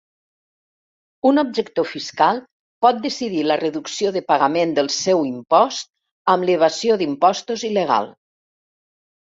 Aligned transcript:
Un 1.31 1.41
objector 1.41 1.85
fiscal 1.89 2.39
pot 2.85 3.03
decidir 3.03 3.43
la 3.51 3.59
reducció 3.61 4.15
de 4.17 4.25
pagament 4.33 4.75
dels 4.81 4.99
seu 5.05 5.23
imposts 5.29 5.87
amb 6.37 6.51
l'evasió 6.51 7.01
d'impostos 7.05 7.71
il·legal. 7.73 8.13